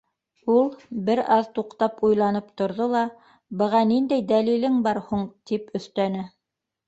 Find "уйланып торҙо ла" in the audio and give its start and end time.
2.07-3.03